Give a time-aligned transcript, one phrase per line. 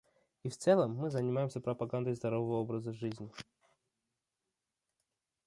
[0.41, 3.29] И в целом мы занимаемся пропагандой здорового образа жизни.